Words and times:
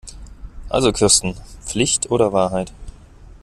Also 0.67 0.91
Kirsten, 0.91 1.35
Pflicht 1.61 2.09
oder 2.09 2.33
Wahrheit? 2.33 2.73